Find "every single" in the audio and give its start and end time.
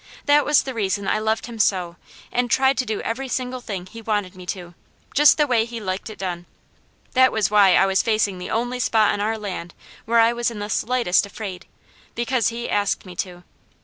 3.01-3.61